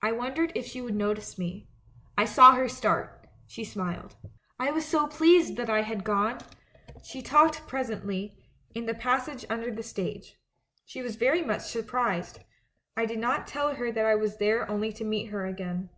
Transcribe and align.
"I 0.00 0.12
wondered 0.12 0.52
if 0.54 0.64
she 0.64 0.80
would 0.80 0.94
notice 0.96 1.36
me. 1.36 1.68
I 2.16 2.24
saw 2.24 2.54
her 2.54 2.66
start— 2.66 3.28
she 3.46 3.62
smiled. 3.62 4.16
I 4.58 4.70
was 4.70 4.86
so 4.86 5.06
pleased 5.06 5.56
that 5.58 5.68
I 5.68 5.82
had 5.82 6.02
gonel 6.02 6.38
We 7.14 7.20
talked 7.20 7.68
presently, 7.68 8.42
in 8.74 8.86
the 8.86 8.94
passage 8.94 9.44
un 9.50 9.60
der 9.60 9.70
the 9.70 9.82
stage. 9.82 10.38
She 10.86 11.02
was 11.02 11.16
very 11.16 11.42
much 11.44 11.64
surprised; 11.68 12.38
I 12.96 13.04
did 13.04 13.18
not 13.18 13.46
tell 13.46 13.74
her 13.74 13.92
that 13.92 14.06
I 14.06 14.14
was 14.14 14.38
there 14.38 14.66
only 14.66 14.94
to 14.94 15.04
meet 15.04 15.26
her 15.26 15.44
again. 15.44 15.90